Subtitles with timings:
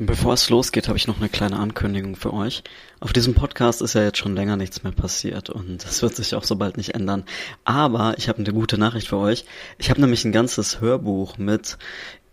[0.00, 2.62] Bevor es losgeht, habe ich noch eine kleine Ankündigung für euch.
[3.00, 6.36] Auf diesem Podcast ist ja jetzt schon länger nichts mehr passiert und das wird sich
[6.36, 7.24] auch so bald nicht ändern.
[7.64, 9.44] Aber ich habe eine gute Nachricht für euch.
[9.76, 11.78] Ich habe nämlich ein ganzes Hörbuch mit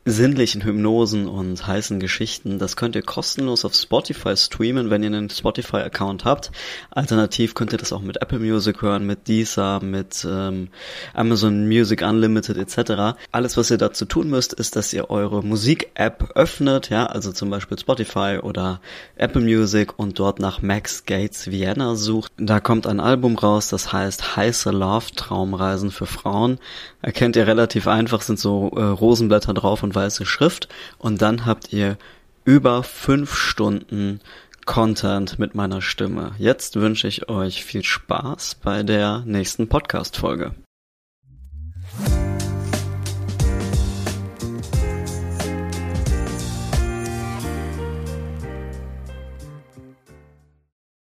[0.07, 2.59] sinnlichen Hypnosen und heißen Geschichten.
[2.59, 6.51] Das könnt ihr kostenlos auf Spotify streamen, wenn ihr einen Spotify-Account habt.
[6.91, 10.67] Alternativ könnt ihr das auch mit Apple Music hören, mit Deezer, mit ähm,
[11.15, 13.17] Amazon Music Unlimited etc.
[13.31, 17.49] Alles, was ihr dazu tun müsst, ist, dass ihr eure Musik-App öffnet, ja, also zum
[17.49, 18.81] Beispiel Spotify oder
[19.15, 22.31] Apple Music und dort nach Max Gates Vienna sucht.
[22.37, 26.59] Da kommt ein Album raus, das heißt Heiße Love Traumreisen für Frauen.
[27.01, 30.67] Erkennt ihr relativ einfach, sind so äh, Rosenblätter drauf und weiße Schrift
[30.97, 31.97] und dann habt ihr
[32.43, 34.19] über fünf Stunden
[34.65, 36.33] Content mit meiner Stimme.
[36.37, 40.53] Jetzt wünsche ich euch viel Spaß bei der nächsten Podcast-Folge.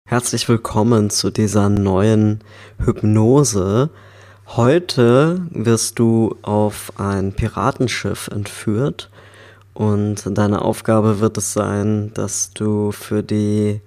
[0.06, 2.42] Herzlich willkommen zu dieser neuen
[2.78, 3.90] Hypnose
[4.56, 9.10] Heute wirst du auf ein Piratenschiff entführt
[9.74, 13.82] und deine Aufgabe wird es sein, dass du für die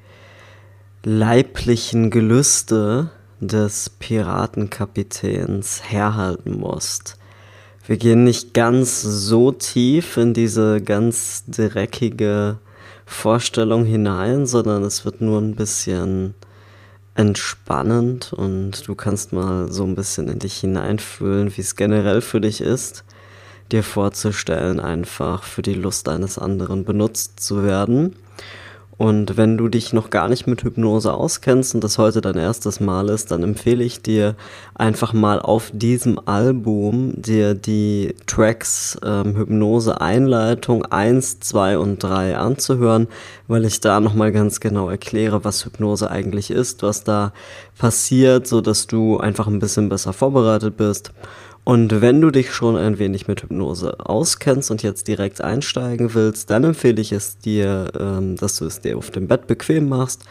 [1.03, 7.17] leiblichen Gelüste des Piratenkapitäns herhalten musst.
[7.87, 12.59] Wir gehen nicht ganz so tief in diese ganz dreckige
[13.07, 16.35] Vorstellung hinein, sondern es wird nur ein bisschen
[17.15, 22.41] entspannend und du kannst mal so ein bisschen in dich hineinfühlen, wie es generell für
[22.41, 23.03] dich ist,
[23.71, 28.15] dir vorzustellen, einfach für die Lust eines anderen benutzt zu werden.
[29.01, 32.79] Und wenn du dich noch gar nicht mit Hypnose auskennst und das heute dein erstes
[32.79, 34.35] Mal ist, dann empfehle ich dir
[34.75, 42.37] einfach mal auf diesem Album dir die Tracks ähm, Hypnose Einleitung 1, 2 und 3
[42.37, 43.07] anzuhören,
[43.47, 47.33] weil ich da nochmal ganz genau erkläre, was Hypnose eigentlich ist, was da
[47.79, 51.11] passiert, so dass du einfach ein bisschen besser vorbereitet bist.
[51.63, 56.49] Und wenn du dich schon ein wenig mit Hypnose auskennst und jetzt direkt einsteigen willst,
[56.49, 60.23] dann empfehle ich es dir, ähm, dass du es dir auf dem Bett bequem machst.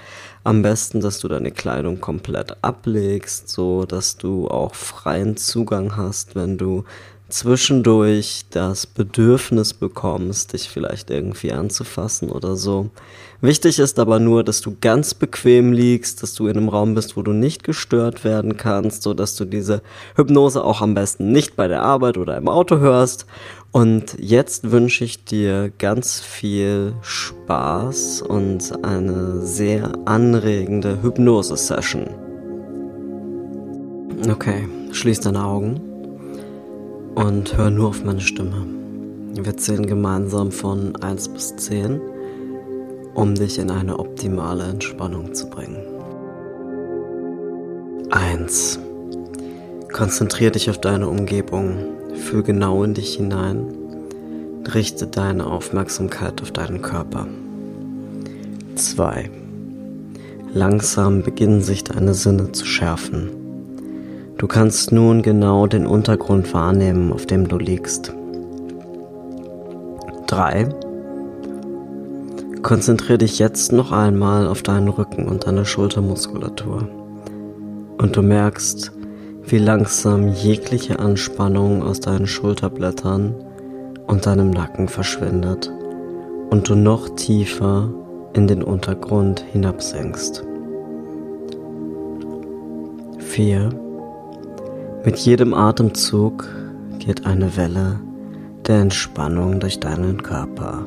[0.42, 6.34] Am besten, dass du deine Kleidung komplett ablegst, so dass du auch freien Zugang hast,
[6.34, 6.84] wenn du
[7.28, 12.90] zwischendurch das Bedürfnis bekommst, dich vielleicht irgendwie anzufassen oder so.
[13.42, 17.16] Wichtig ist aber nur, dass du ganz bequem liegst, dass du in einem Raum bist,
[17.16, 19.80] wo du nicht gestört werden kannst, so dass du diese
[20.14, 23.24] Hypnose auch am besten nicht bei der Arbeit oder im Auto hörst.
[23.72, 32.08] Und jetzt wünsche ich dir ganz viel Spaß und eine sehr anregende Hypnose-Session.
[34.30, 35.80] Okay, schließ deine Augen
[37.14, 38.66] und hör nur auf meine Stimme.
[39.32, 42.00] Wir zählen gemeinsam von 1 bis 10,
[43.14, 45.78] um dich in eine optimale Entspannung zu bringen.
[48.10, 48.78] 1.
[49.92, 51.78] Konzentriere dich auf deine Umgebung,
[52.14, 53.66] fühl genau in dich hinein,
[54.74, 57.26] richte deine Aufmerksamkeit auf deinen Körper.
[58.76, 59.30] 2.
[60.52, 63.30] Langsam beginnen sich deine Sinne zu schärfen.
[64.38, 68.12] Du kannst nun genau den Untergrund wahrnehmen, auf dem du liegst.
[70.26, 70.68] 3.
[72.62, 76.86] Konzentriere dich jetzt noch einmal auf deinen Rücken und deine Schultermuskulatur.
[77.96, 78.92] Und du merkst,
[79.46, 83.34] wie langsam jegliche Anspannung aus deinen Schulterblättern
[84.06, 85.72] und deinem Nacken verschwindet
[86.50, 87.88] und du noch tiefer
[88.34, 90.44] in den Untergrund hinabsinkst.
[93.18, 93.70] 4.
[95.04, 96.46] Mit jedem Atemzug
[96.98, 98.00] geht eine Welle
[98.66, 100.84] der Entspannung durch deinen Körper.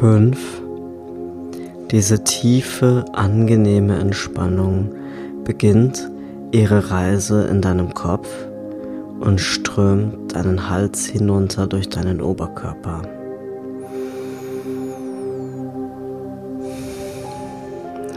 [0.00, 0.36] 5.
[1.90, 4.90] Diese tiefe, angenehme Entspannung
[5.42, 6.10] beginnt
[6.52, 8.28] ihre Reise in deinem Kopf
[9.20, 13.00] und strömt deinen Hals hinunter durch deinen Oberkörper.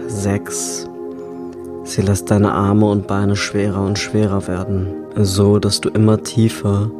[0.07, 0.89] 6.
[1.85, 6.91] Sie lässt deine Arme und Beine schwerer und schwerer werden, so dass du immer tiefer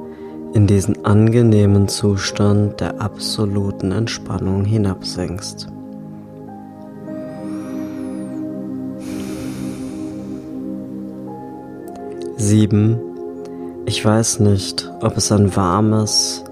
[0.53, 5.67] in diesen angenehmen Zustand der absoluten Entspannung hinabsinkst.
[12.37, 12.99] Sieben.
[13.85, 16.43] Ich weiß nicht, ob es ein warmes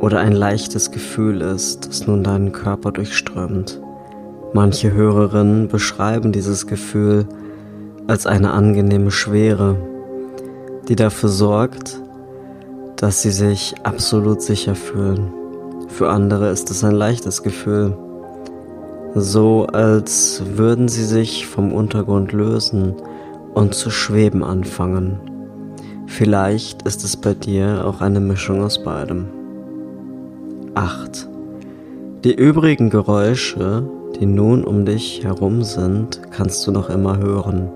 [0.00, 3.80] oder ein leichtes Gefühl ist, das nun deinen Körper durchströmt.
[4.52, 7.26] Manche Hörerinnen beschreiben dieses Gefühl
[8.06, 9.76] als eine angenehme Schwere,
[10.88, 12.00] die dafür sorgt,
[12.96, 15.32] dass sie sich absolut sicher fühlen.
[15.88, 17.96] Für andere ist es ein leichtes Gefühl,
[19.14, 22.94] so als würden sie sich vom Untergrund lösen
[23.54, 25.20] und zu schweben anfangen.
[26.06, 29.26] Vielleicht ist es bei dir auch eine Mischung aus beidem.
[30.74, 31.28] 8.
[32.24, 33.88] Die übrigen Geräusche,
[34.18, 37.68] die nun um dich herum sind, kannst du noch immer hören.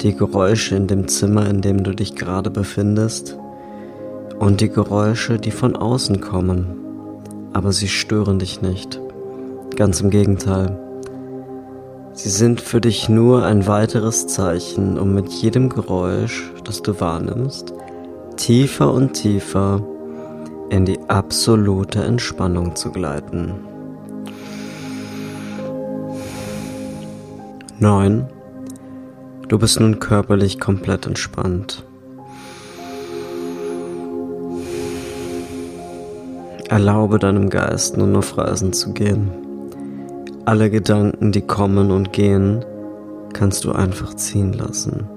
[0.00, 3.39] Die Geräusche in dem Zimmer, in dem du dich gerade befindest
[4.40, 6.66] und die Geräusche, die von außen kommen,
[7.52, 8.98] aber sie stören dich nicht.
[9.76, 10.78] Ganz im Gegenteil.
[12.14, 17.74] Sie sind für dich nur ein weiteres Zeichen, um mit jedem Geräusch, das du wahrnimmst,
[18.36, 19.86] tiefer und tiefer
[20.70, 23.52] in die absolute Entspannung zu gleiten.
[27.78, 28.26] 9.
[29.48, 31.84] Du bist nun körperlich komplett entspannt.
[36.70, 39.32] Erlaube deinem Geist nun auf Reisen zu gehen.
[40.44, 42.64] Alle Gedanken, die kommen und gehen,
[43.32, 45.08] kannst du einfach ziehen lassen.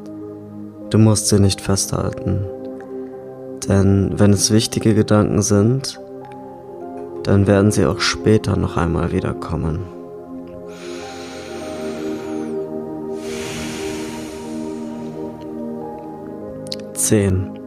[0.89, 2.39] Du musst sie nicht festhalten.
[3.67, 6.01] Denn wenn es wichtige Gedanken sind,
[7.21, 9.81] dann werden sie auch später noch einmal wiederkommen.
[16.95, 17.59] Zehn.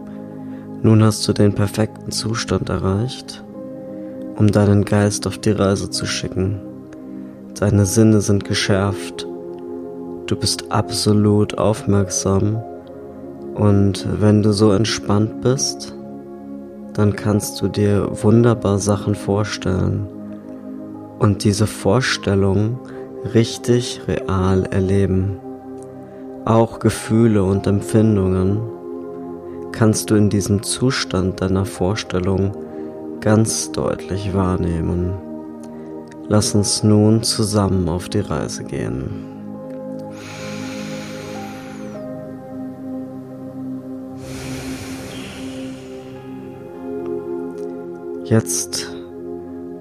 [0.82, 3.44] Nun hast du den perfekten Zustand erreicht,
[4.36, 6.60] um deinen Geist auf die Reise zu schicken.
[7.58, 9.26] Deine Sinne sind geschärft.
[10.26, 12.62] Du bist absolut aufmerksam.
[13.54, 15.94] Und wenn du so entspannt bist,
[16.92, 20.06] dann kannst du dir wunderbar Sachen vorstellen
[21.18, 22.78] und diese Vorstellung
[23.34, 25.38] richtig real erleben.
[26.44, 28.60] Auch Gefühle und Empfindungen
[29.72, 32.52] kannst du in diesem Zustand deiner Vorstellung
[33.26, 35.12] ganz deutlich wahrnehmen.
[36.28, 39.10] Lass uns nun zusammen auf die Reise gehen.
[48.26, 48.94] Jetzt,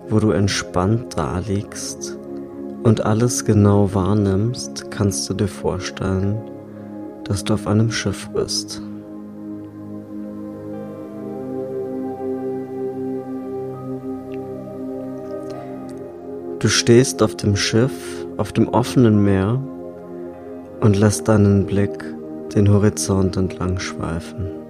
[0.10, 2.18] wo du entspannt da liegst
[2.82, 6.42] und alles genau wahrnimmst, kannst du dir vorstellen,
[7.26, 8.82] dass du auf einem Schiff bist.
[16.66, 19.62] Du stehst auf dem Schiff, auf dem offenen Meer
[20.82, 22.04] und lässt deinen Blick
[22.56, 24.65] den Horizont entlang schweifen.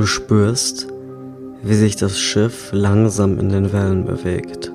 [0.00, 0.88] Du spürst,
[1.62, 4.72] wie sich das Schiff langsam in den Wellen bewegt.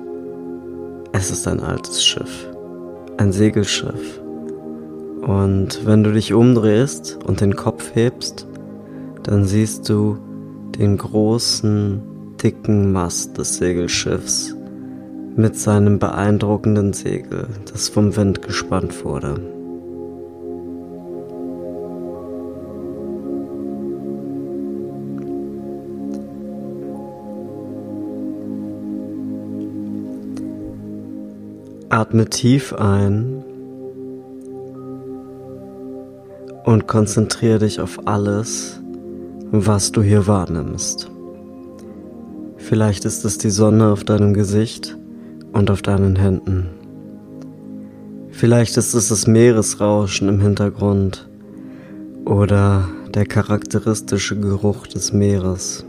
[1.10, 2.48] Es ist ein altes Schiff,
[3.16, 4.20] ein Segelschiff.
[5.22, 8.46] Und wenn du dich umdrehst und den Kopf hebst,
[9.24, 10.16] dann siehst du
[10.78, 12.02] den großen,
[12.40, 14.54] dicken Mast des Segelschiffs
[15.34, 19.40] mit seinem beeindruckenden Segel, das vom Wind gespannt wurde.
[31.88, 33.44] Atme tief ein
[36.64, 38.80] und konzentriere dich auf alles,
[39.52, 41.08] was du hier wahrnimmst.
[42.56, 44.98] Vielleicht ist es die Sonne auf deinem Gesicht
[45.52, 46.70] und auf deinen Händen.
[48.30, 51.28] Vielleicht ist es das Meeresrauschen im Hintergrund
[52.24, 55.86] oder der charakteristische Geruch des Meeres.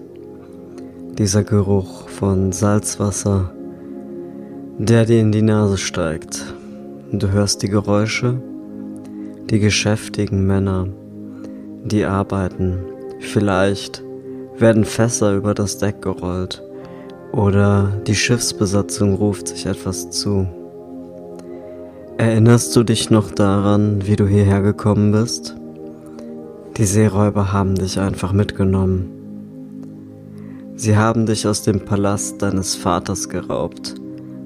[1.17, 3.51] Dieser Geruch von Salzwasser,
[4.79, 6.53] der dir in die Nase steigt.
[7.11, 8.39] Du hörst die Geräusche,
[9.49, 10.87] die geschäftigen Männer,
[11.83, 12.77] die arbeiten.
[13.19, 14.03] Vielleicht
[14.59, 16.61] werden Fässer über das Deck gerollt
[17.31, 20.47] oder die Schiffsbesatzung ruft sich etwas zu.
[22.19, 25.55] Erinnerst du dich noch daran, wie du hierher gekommen bist?
[26.77, 29.09] Die Seeräuber haben dich einfach mitgenommen.
[30.75, 33.95] Sie haben dich aus dem Palast deines Vaters geraubt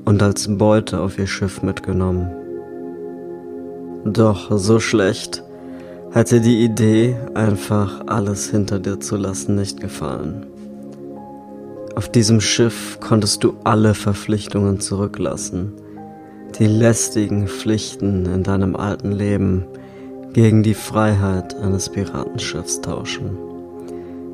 [0.06, 2.30] und als Beute auf ihr Schiff mitgenommen.
[4.06, 5.44] Doch so schlecht
[6.14, 10.46] hat dir die Idee, einfach alles hinter dir zu lassen, nicht gefallen.
[11.96, 15.74] Auf diesem Schiff konntest du alle Verpflichtungen zurücklassen,
[16.58, 19.66] die lästigen Pflichten in deinem alten Leben
[20.34, 23.38] gegen die Freiheit eines Piratenschiffs tauschen,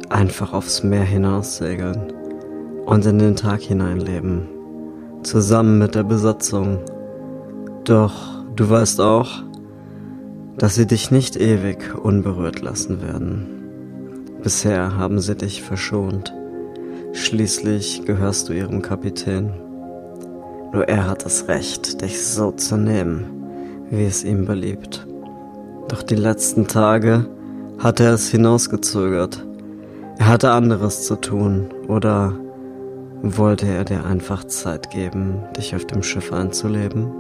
[0.10, 2.14] einfach aufs Meer hinaussegeln
[2.86, 4.48] und in den Tag hineinleben,
[5.24, 6.80] zusammen mit der Besatzung.
[7.84, 8.14] Doch
[8.56, 9.44] du weißt auch,
[10.58, 13.48] dass sie dich nicht ewig unberührt lassen werden.
[14.42, 16.34] Bisher haben sie dich verschont.
[17.14, 19.52] Schließlich gehörst du ihrem Kapitän.
[20.74, 23.26] Nur er hat das Recht, dich so zu nehmen,
[23.90, 25.08] wie es ihm beliebt.
[25.88, 27.26] Doch die letzten Tage
[27.80, 29.46] hat er es hinausgezögert.
[30.18, 32.34] Er hatte anderes zu tun oder
[33.22, 37.12] wollte er dir einfach Zeit geben, dich auf dem Schiff einzuleben?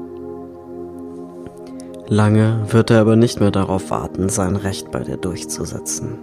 [2.07, 6.17] Lange wird er aber nicht mehr darauf warten, sein Recht bei dir durchzusetzen.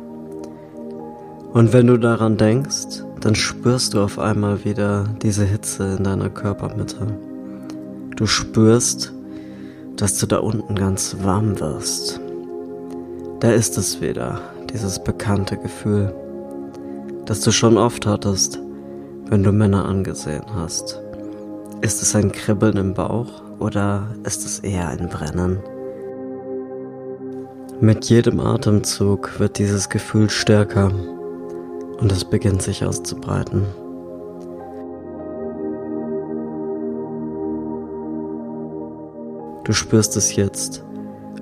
[1.52, 6.30] Und wenn du daran denkst, dann spürst du auf einmal wieder diese Hitze in deiner
[6.30, 7.06] Körpermitte.
[8.16, 9.12] Du spürst,
[9.96, 12.20] dass du da unten ganz warm wirst.
[13.40, 14.40] Da ist es wieder,
[14.72, 16.14] dieses bekannte Gefühl,
[17.26, 18.58] das du schon oft hattest,
[19.28, 21.00] wenn du Männer angesehen hast.
[21.80, 25.58] Ist es ein Kribbeln im Bauch oder ist es eher ein Brennen?
[27.80, 30.90] Mit jedem Atemzug wird dieses Gefühl stärker
[31.98, 33.66] und es beginnt sich auszubreiten.
[39.64, 40.84] Du spürst es jetzt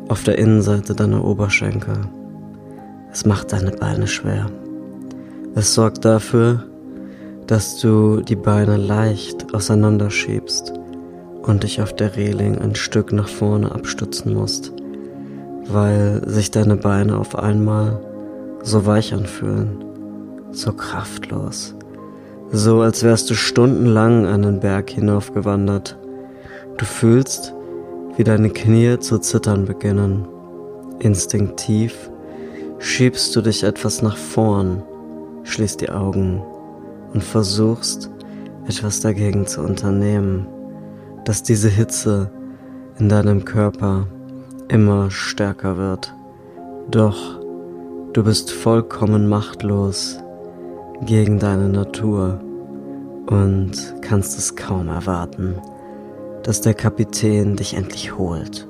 [0.08, 1.96] auf der Innenseite deiner Oberschenkel.
[3.10, 4.46] Es macht deine Beine schwer.
[5.54, 6.64] Es sorgt dafür,
[7.46, 10.72] dass du die Beine leicht auseinanderschiebst
[11.42, 14.72] und dich auf der Reling ein Stück nach vorne abstützen musst,
[15.66, 18.00] weil sich deine Beine auf einmal
[18.62, 19.84] so weich anfühlen
[20.52, 21.74] so kraftlos,
[22.52, 25.98] so als wärst du stundenlang einen Berg hinaufgewandert.
[26.76, 27.54] Du fühlst,
[28.16, 30.26] wie deine Knie zu zittern beginnen.
[30.98, 32.10] Instinktiv
[32.78, 34.82] schiebst du dich etwas nach vorn,
[35.44, 36.42] schließt die Augen
[37.12, 38.10] und versuchst,
[38.66, 40.46] etwas dagegen zu unternehmen,
[41.24, 42.30] dass diese Hitze
[42.98, 44.06] in deinem Körper
[44.68, 46.14] immer stärker wird.
[46.90, 47.40] Doch
[48.12, 50.18] du bist vollkommen machtlos
[51.02, 52.40] gegen deine Natur
[53.26, 55.56] und kannst es kaum erwarten,
[56.42, 58.66] dass der Kapitän dich endlich holt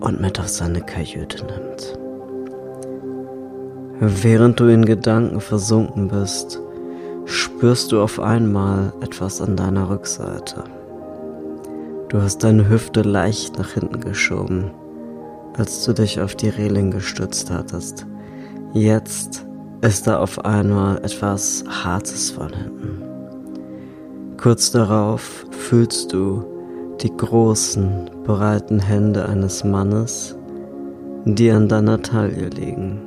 [0.00, 1.98] und mit auf seine Kajüte nimmt.
[3.98, 6.60] Während du in Gedanken versunken bist,
[7.26, 10.64] spürst du auf einmal etwas an deiner Rückseite.
[12.08, 14.70] Du hast deine Hüfte leicht nach hinten geschoben,
[15.58, 18.06] als du dich auf die Reling gestützt hattest.
[18.72, 19.44] Jetzt
[19.80, 23.02] ist da auf einmal etwas Hartes von hinten.
[24.36, 26.44] Kurz darauf fühlst du
[27.02, 30.36] die großen, breiten Hände eines Mannes,
[31.24, 33.05] die an deiner Taille liegen.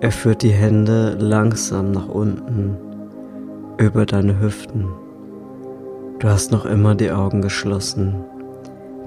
[0.00, 2.76] Er führt die Hände langsam nach unten
[3.78, 4.86] über deine Hüften.
[6.18, 8.14] Du hast noch immer die Augen geschlossen,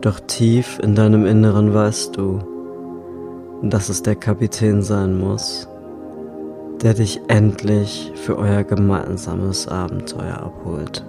[0.01, 2.39] doch tief in deinem Inneren weißt du,
[3.61, 5.67] dass es der Kapitän sein muss
[6.81, 11.05] der dich endlich für euer gemeinsames Abenteuer abholt.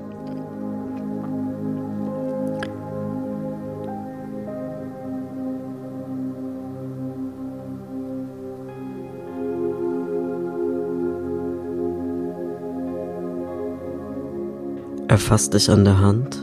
[15.13, 16.43] Er fasst dich an der Hand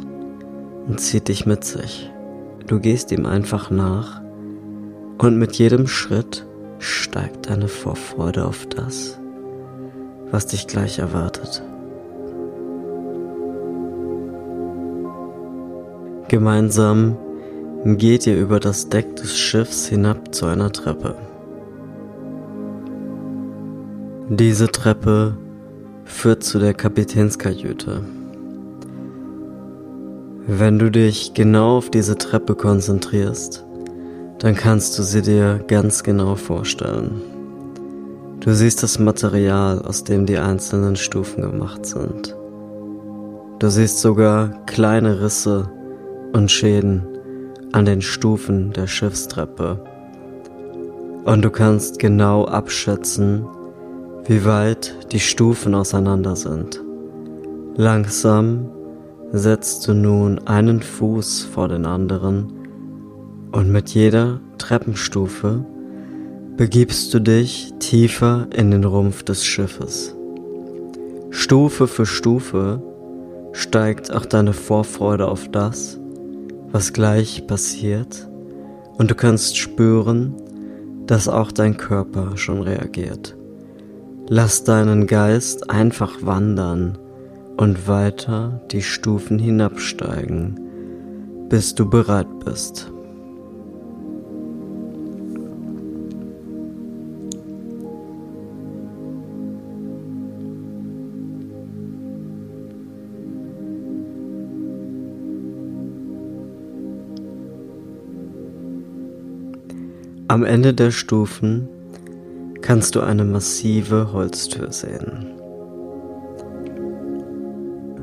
[0.87, 2.11] und zieht dich mit sich.
[2.67, 4.21] Du gehst ihm einfach nach
[5.17, 6.45] und mit jedem Schritt
[6.77, 9.19] steigt deine Vorfreude auf das,
[10.29, 11.63] was dich gleich erwartet.
[16.27, 17.17] Gemeinsam
[17.83, 21.15] geht ihr über das Deck des Schiffs hinab zu einer Treppe.
[24.29, 25.35] Diese Treppe
[26.05, 28.03] führt zu der Kapitänskajüte.
[30.51, 33.63] Wenn du dich genau auf diese Treppe konzentrierst,
[34.39, 37.21] dann kannst du sie dir ganz genau vorstellen.
[38.39, 42.35] Du siehst das Material, aus dem die einzelnen Stufen gemacht sind.
[43.59, 45.69] Du siehst sogar kleine Risse
[46.33, 47.03] und Schäden
[47.71, 49.79] an den Stufen der Schiffstreppe.
[51.25, 53.45] Und du kannst genau abschätzen,
[54.25, 56.81] wie weit die Stufen auseinander sind.
[57.75, 58.71] Langsam
[59.31, 62.51] setzt du nun einen Fuß vor den anderen
[63.51, 65.65] und mit jeder Treppenstufe
[66.57, 70.15] begibst du dich tiefer in den Rumpf des Schiffes.
[71.29, 72.81] Stufe für Stufe
[73.53, 75.99] steigt auch deine Vorfreude auf das,
[76.71, 78.27] was gleich passiert,
[78.97, 80.35] und du kannst spüren,
[81.05, 83.37] dass auch dein Körper schon reagiert.
[84.27, 86.97] Lass deinen Geist einfach wandern
[87.59, 90.57] und weiter die Stufen hinabsteigen,
[91.49, 92.89] bis du bereit bist.
[110.29, 111.67] Am Ende der Stufen
[112.61, 115.38] kannst du eine massive Holztür sehen.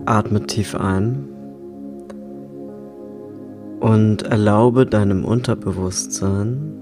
[0.07, 1.29] Atme tief ein
[3.81, 6.73] und erlaube deinem Unterbewusstsein,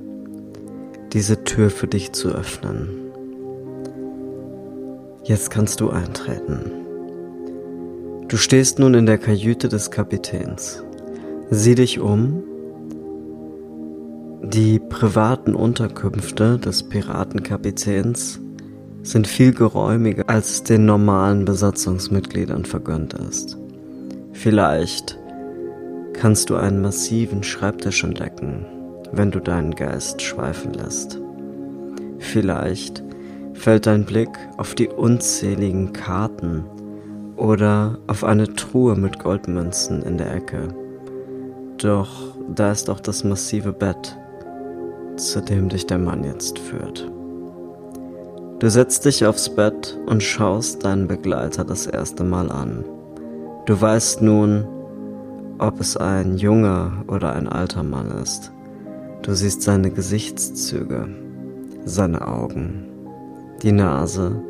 [1.13, 2.89] diese Tür für dich zu öffnen.
[5.25, 6.71] Jetzt kannst du eintreten.
[8.29, 10.83] Du stehst nun in der Kajüte des Kapitäns.
[11.51, 12.43] Sieh dich um
[14.43, 18.41] die privaten Unterkünfte des Piratenkapitäns
[19.05, 23.59] sind viel geräumiger, als es den normalen Besatzungsmitgliedern vergönnt ist.
[24.33, 25.19] Vielleicht
[26.15, 28.67] kannst du einen massiven Schreibtisch entdecken,
[29.13, 31.21] wenn du deinen Geist schweifen lässt.
[32.19, 33.05] Vielleicht
[33.53, 36.65] fällt dein Blick auf die unzähligen Karten
[37.37, 40.69] oder auf eine Truhe mit Goldmünzen in der Ecke.
[41.77, 44.17] Doch da ist auch das massive Bett,
[45.17, 47.11] zu dem dich der Mann jetzt führt.
[48.65, 52.83] Du setzt dich aufs Bett und schaust deinen Begleiter das erste Mal an.
[53.67, 54.65] Du weißt nun,
[55.59, 58.53] ob es ein junger oder ein alter Mann ist.
[59.21, 61.09] Du siehst seine Gesichtszüge,
[61.85, 62.87] seine Augen,
[63.63, 64.43] die Nase,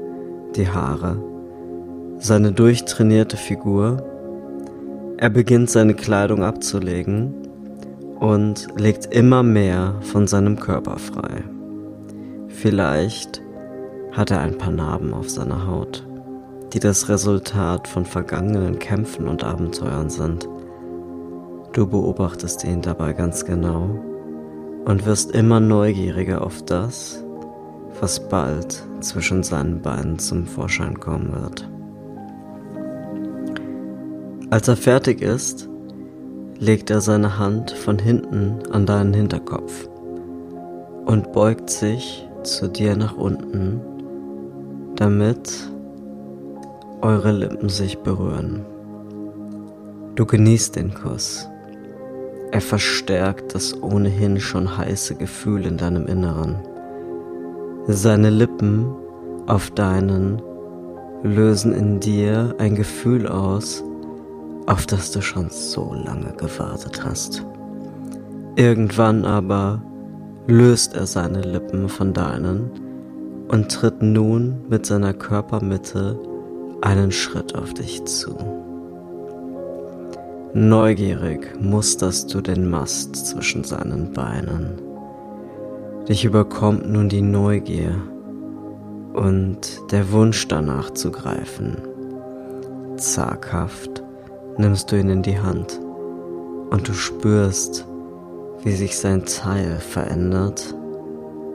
[0.55, 1.17] die Haare,
[2.19, 3.97] seine durchtrainierte Figur.
[5.17, 7.35] Er beginnt seine Kleidung abzulegen
[8.21, 11.43] und legt immer mehr von seinem Körper frei.
[12.47, 13.44] Vielleicht
[14.15, 16.07] hat er ein paar Narben auf seiner Haut,
[16.73, 20.49] die das Resultat von vergangenen Kämpfen und Abenteuern sind.
[21.73, 23.91] Du beobachtest ihn dabei ganz genau
[24.85, 27.25] und wirst immer neugieriger auf das,
[28.01, 31.69] was bald zwischen seinen Beinen zum Vorschein kommen wird.
[34.51, 35.69] Als er fertig ist,
[36.61, 39.89] legt er seine Hand von hinten an deinen Hinterkopf
[41.07, 43.81] und beugt sich zu dir nach unten,
[44.97, 45.51] damit
[47.01, 48.65] eure Lippen sich berühren.
[50.15, 51.49] Du genießt den Kuss.
[52.53, 56.57] Er verstärkt das ohnehin schon heiße Gefühl in deinem Inneren.
[57.89, 58.87] Seine Lippen
[59.47, 60.41] auf deinen
[61.23, 63.83] lösen in dir ein Gefühl aus,
[64.67, 67.45] auf das du schon so lange gewartet hast.
[68.57, 69.83] Irgendwann aber
[70.47, 72.71] löst er seine Lippen von deinen
[73.49, 76.19] und tritt nun mit seiner Körpermitte
[76.81, 78.37] einen Schritt auf dich zu.
[80.53, 84.81] Neugierig musterst du den Mast zwischen seinen Beinen.
[86.09, 87.97] Dich überkommt nun die Neugier
[89.15, 91.77] und der Wunsch danach zu greifen.
[92.97, 94.03] Zaghaft
[94.59, 95.81] nimmst du ihn in die Hand
[96.71, 97.87] und du spürst,
[98.63, 100.75] wie sich sein Teil verändert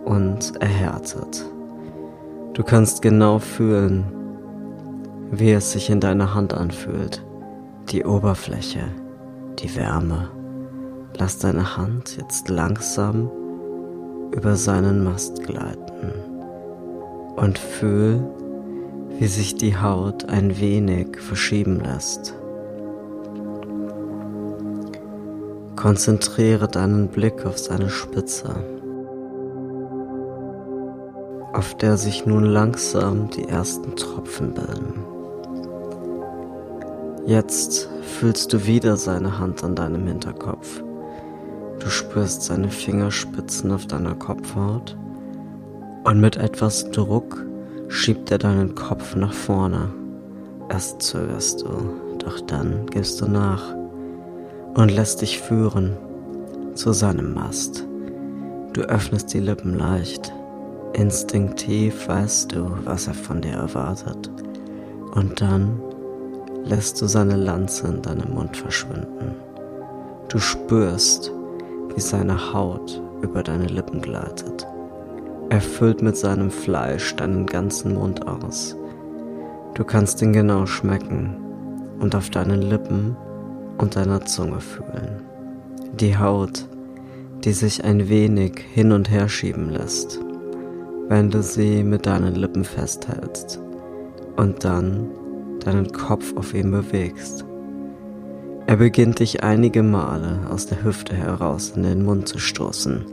[0.05, 1.45] und erhärtet.
[2.59, 4.03] Du kannst genau fühlen,
[5.31, 7.23] wie es sich in deiner Hand anfühlt,
[7.89, 8.81] die Oberfläche,
[9.59, 10.27] die Wärme.
[11.17, 13.31] Lass deine Hand jetzt langsam
[14.35, 16.11] über seinen Mast gleiten
[17.37, 18.29] und fühl,
[19.17, 22.35] wie sich die Haut ein wenig verschieben lässt.
[25.77, 28.53] Konzentriere deinen Blick auf seine Spitze,
[31.59, 35.03] auf der sich nun langsam die ersten Tropfen bilden.
[37.25, 40.81] Jetzt fühlst du wieder seine Hand an deinem Hinterkopf.
[41.79, 44.95] Du spürst seine Fingerspitzen auf deiner Kopfhaut
[46.05, 47.45] und mit etwas Druck
[47.89, 49.89] schiebt er deinen Kopf nach vorne.
[50.69, 51.67] Erst zögerst du,
[52.19, 53.75] doch dann gibst du nach
[54.75, 55.97] und lässt dich führen
[56.73, 57.85] zu seinem Mast.
[58.71, 60.31] Du öffnest die Lippen leicht.
[60.93, 64.29] Instinktiv weißt du, was er von dir erwartet.
[65.13, 65.81] Und dann
[66.65, 69.35] lässt du seine Lanze in deinem Mund verschwinden.
[70.29, 71.31] Du spürst,
[71.95, 74.67] wie seine Haut über deine Lippen gleitet.
[75.49, 78.75] Er füllt mit seinem Fleisch deinen ganzen Mund aus.
[79.73, 81.35] Du kannst ihn genau schmecken
[81.99, 83.15] und auf deinen Lippen
[83.77, 85.23] und deiner Zunge fühlen.
[85.99, 86.67] Die Haut,
[87.43, 90.19] die sich ein wenig hin und her schieben lässt,
[91.09, 93.59] wenn du sie mit deinen Lippen festhältst
[94.37, 95.09] und dann
[95.65, 97.43] deinen Kopf auf ihn bewegst.
[98.67, 103.03] Er beginnt dich einige Male aus der Hüfte heraus in den Mund zu stoßen.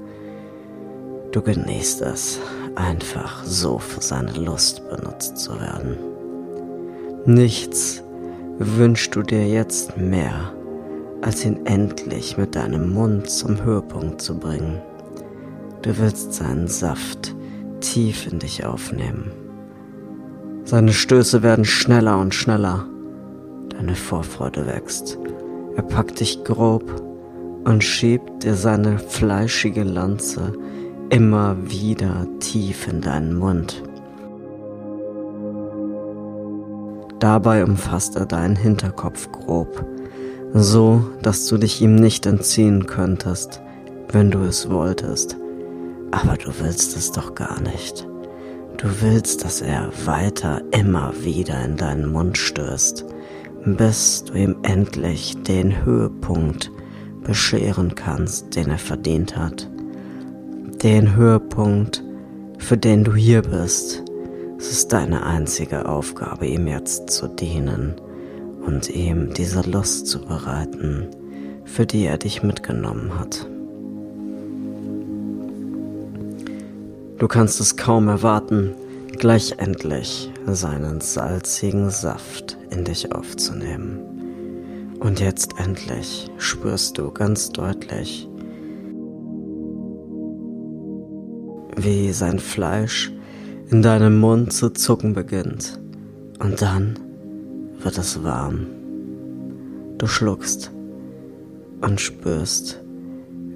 [1.32, 2.38] Du genießt es,
[2.74, 5.96] einfach so für seine Lust benutzt zu werden.
[7.24, 8.02] Nichts
[8.58, 10.52] wünschst du dir jetzt mehr,
[11.22, 14.82] als ihn endlich mit deinem Mund zum Höhepunkt zu bringen.
[15.80, 17.35] Du willst seinen Saft
[17.92, 19.30] tief in dich aufnehmen.
[20.64, 22.84] Seine Stöße werden schneller und schneller.
[23.68, 25.18] Deine Vorfreude wächst.
[25.76, 26.84] Er packt dich grob
[27.64, 30.52] und schiebt dir seine fleischige Lanze
[31.10, 33.82] immer wieder tief in deinen Mund.
[37.20, 39.86] Dabei umfasst er deinen Hinterkopf grob,
[40.52, 43.62] so dass du dich ihm nicht entziehen könntest,
[44.10, 45.36] wenn du es wolltest.
[46.10, 48.06] Aber du willst es doch gar nicht.
[48.76, 53.06] Du willst, dass er weiter immer wieder in deinen Mund stößt,
[53.64, 56.70] bis du ihm endlich den Höhepunkt
[57.22, 59.68] bescheren kannst, den er verdient hat.
[60.82, 62.04] Den Höhepunkt,
[62.58, 64.04] für den du hier bist.
[64.58, 67.94] Es ist deine einzige Aufgabe, ihm jetzt zu dienen
[68.64, 71.08] und ihm diese Lust zu bereiten,
[71.64, 73.48] für die er dich mitgenommen hat.
[77.18, 78.74] Du kannst es kaum erwarten,
[79.12, 84.96] gleich endlich seinen salzigen Saft in dich aufzunehmen.
[85.00, 88.28] Und jetzt endlich spürst du ganz deutlich,
[91.76, 93.10] wie sein Fleisch
[93.70, 95.80] in deinem Mund zu zucken beginnt.
[96.38, 96.98] Und dann
[97.78, 98.66] wird es warm.
[99.96, 100.70] Du schluckst
[101.80, 102.82] und spürst,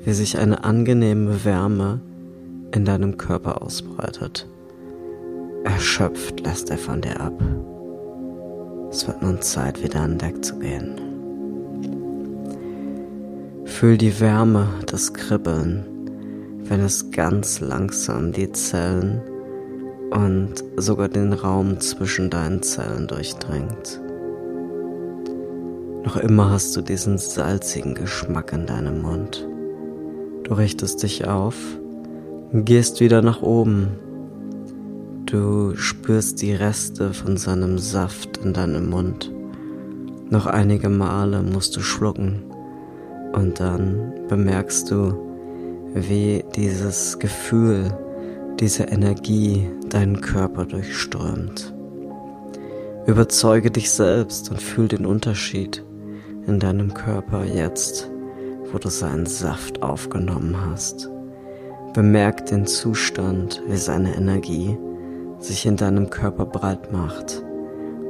[0.03, 2.01] wie sich eine angenehme Wärme
[2.75, 4.49] in deinem Körper ausbreitet.
[5.65, 7.41] Erschöpft lässt er von dir ab.
[8.91, 11.01] Es wird nun Zeit, wieder an Deck zu gehen.
[13.65, 15.85] Fühl die Wärme, das Kribbeln,
[16.65, 19.21] wenn es ganz langsam die Zellen
[20.11, 24.01] und sogar den Raum zwischen deinen Zellen durchdringt.
[26.05, 29.47] Noch immer hast du diesen salzigen Geschmack in deinem Mund.
[30.45, 31.55] Du richtest dich auf
[32.53, 33.91] Gehst wieder nach oben.
[35.25, 39.33] Du spürst die Reste von seinem Saft in deinem Mund.
[40.31, 42.43] Noch einige Male musst du schlucken
[43.35, 45.15] und dann bemerkst du,
[45.95, 47.97] wie dieses Gefühl,
[48.59, 51.73] diese Energie deinen Körper durchströmt.
[53.07, 55.85] Überzeuge dich selbst und fühl den Unterschied
[56.49, 58.11] in deinem Körper jetzt,
[58.73, 61.09] wo du seinen Saft aufgenommen hast.
[61.93, 64.79] Bemerk den Zustand, wie seine Energie
[65.41, 67.43] sich in deinem Körper breit macht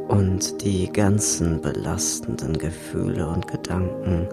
[0.07, 4.29] und die ganzen belastenden Gefühle und Gedanken,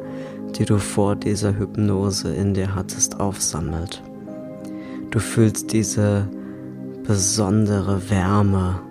[0.58, 4.04] die du vor dieser Hypnose in dir hattest, aufsammelt.
[5.12, 6.28] Du fühlst diese
[7.04, 8.82] besondere Wärme,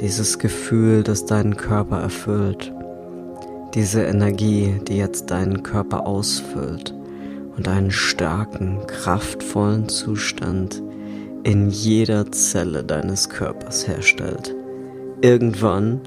[0.00, 2.74] dieses Gefühl, das deinen Körper erfüllt,
[3.74, 6.94] diese Energie, die jetzt deinen Körper ausfüllt
[7.56, 10.82] und einen starken, kraftvollen Zustand
[11.42, 14.54] in jeder Zelle deines Körpers herstellt.
[15.22, 16.00] Irgendwann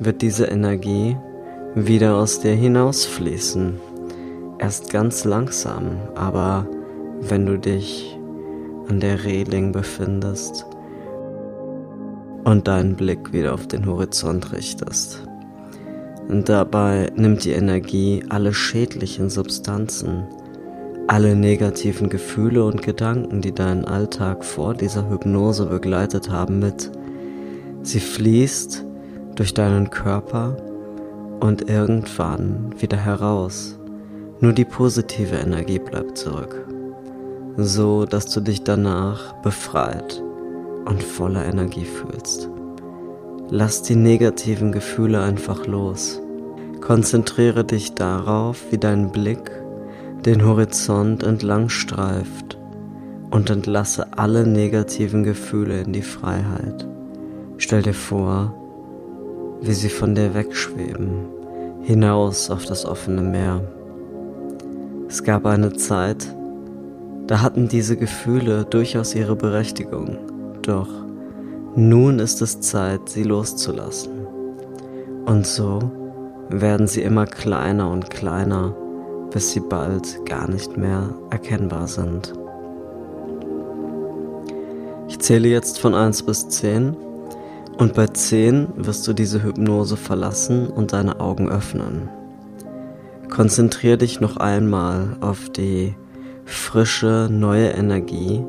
[0.00, 1.16] wird diese Energie
[1.74, 3.74] wieder aus dir hinausfließen.
[4.58, 6.66] Erst ganz langsam, aber
[7.20, 8.18] wenn du dich
[8.88, 10.66] an der Reling befindest
[12.44, 15.22] und deinen Blick wieder auf den Horizont richtest.
[16.28, 20.24] Und dabei nimmt die Energie alle schädlichen Substanzen,
[21.08, 26.90] alle negativen Gefühle und Gedanken, die deinen Alltag vor dieser Hypnose begleitet haben, mit.
[27.82, 28.84] Sie fließt
[29.36, 30.56] durch deinen Körper
[31.40, 33.78] und irgendwann wieder heraus.
[34.40, 36.66] Nur die positive Energie bleibt zurück,
[37.56, 40.22] so dass du dich danach befreit
[40.84, 42.48] und voller Energie fühlst.
[43.48, 46.20] Lass die negativen Gefühle einfach los.
[46.80, 49.50] Konzentriere dich darauf, wie dein Blick
[50.26, 52.58] den Horizont entlang streift
[53.30, 56.86] und entlasse alle negativen Gefühle in die Freiheit.
[57.58, 58.52] Stell dir vor,
[59.60, 61.28] wie sie von dir wegschweben,
[61.82, 63.60] hinaus auf das offene Meer.
[65.08, 66.26] Es gab eine Zeit,
[67.28, 70.18] da hatten diese Gefühle durchaus ihre Berechtigung,
[70.62, 70.88] doch
[71.76, 74.26] Nun ist es Zeit, sie loszulassen.
[75.24, 75.78] Und so
[76.48, 78.74] werden sie immer kleiner und kleiner,
[79.30, 82.32] bis sie bald gar nicht mehr erkennbar sind.
[85.08, 86.96] Ich zähle jetzt von 1 bis 10
[87.78, 92.08] und bei 10 wirst du diese Hypnose verlassen und deine Augen öffnen.
[93.30, 95.94] Konzentriere dich noch einmal auf die
[96.44, 98.42] frische, neue Energie,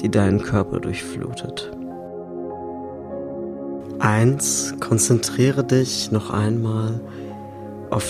[0.00, 1.70] die deinen Körper durchflutet.
[4.00, 4.74] 1.
[4.80, 7.29] Konzentriere dich noch einmal auf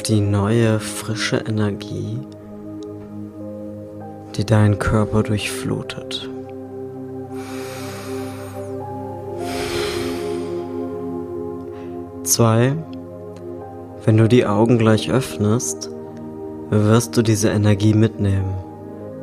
[0.02, 2.18] die neue, frische Energie,
[4.36, 6.28] die deinen Körper durchflutet.
[12.24, 12.76] 2.
[14.04, 15.90] Wenn du die Augen gleich öffnest,
[16.70, 18.54] wirst du diese Energie mitnehmen.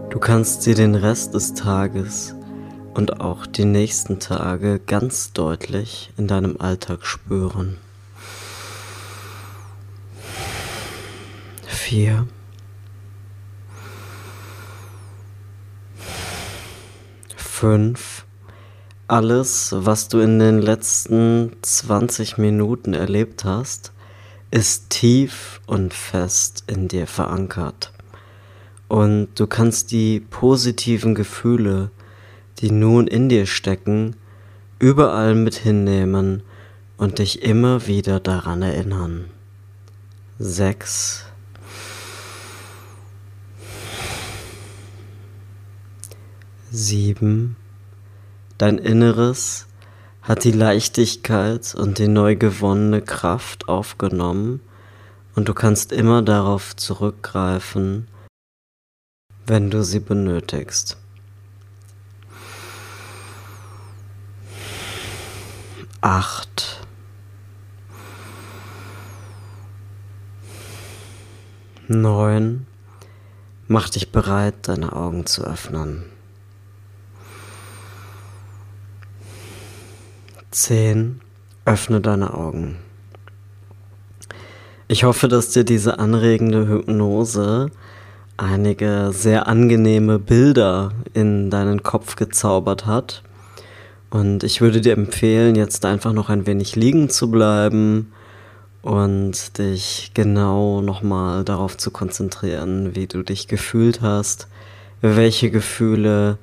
[0.09, 2.35] Du kannst sie den Rest des Tages
[2.93, 7.77] und auch die nächsten Tage ganz deutlich in deinem Alltag spüren.
[11.87, 12.27] 4.
[17.37, 18.25] 5.
[19.07, 23.93] Alles, was du in den letzten 20 Minuten erlebt hast,
[24.51, 27.93] ist tief und fest in dir verankert.
[28.89, 31.89] Und du kannst die positiven Gefühle,
[32.59, 34.17] die nun in dir stecken,
[34.77, 36.43] überall mit hinnehmen
[36.97, 39.29] und dich immer wieder daran erinnern.
[40.37, 41.26] 6.
[46.69, 47.55] Sieben.
[48.57, 49.67] Dein Inneres
[50.21, 54.59] hat die Leichtigkeit und die neu gewonnene Kraft aufgenommen
[55.33, 58.09] und du kannst immer darauf zurückgreifen,
[59.45, 60.97] wenn du sie benötigst.
[66.01, 66.85] Acht.
[71.87, 72.67] Neun.
[73.69, 76.16] Mach dich bereit, deine Augen zu öffnen.
[80.57, 81.21] 10.
[81.65, 82.77] Öffne deine Augen.
[84.87, 87.69] Ich hoffe, dass dir diese anregende Hypnose
[88.37, 93.21] einige sehr angenehme Bilder in deinen Kopf gezaubert hat.
[94.09, 98.11] Und ich würde dir empfehlen, jetzt einfach noch ein wenig liegen zu bleiben
[98.81, 104.47] und dich genau nochmal darauf zu konzentrieren, wie du dich gefühlt hast,
[105.01, 106.39] welche Gefühle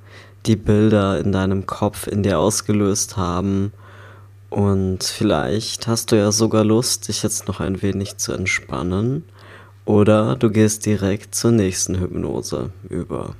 [0.46, 3.72] die Bilder in deinem Kopf in dir ausgelöst haben
[4.54, 9.24] und vielleicht hast du ja sogar Lust, dich jetzt noch ein wenig zu entspannen.
[9.84, 13.34] Oder du gehst direkt zur nächsten Hypnose über.